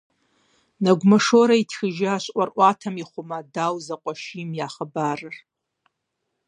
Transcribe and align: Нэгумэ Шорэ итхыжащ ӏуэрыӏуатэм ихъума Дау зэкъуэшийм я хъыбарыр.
Нэгумэ 0.83 1.17
Шорэ 1.25 1.55
итхыжащ 1.61 2.23
ӏуэрыӏуатэм 2.31 2.95
ихъума 3.03 3.39
Дау 3.53 3.75
зэкъуэшийм 3.85 4.49
я 4.65 4.67
хъыбарыр. 4.73 5.35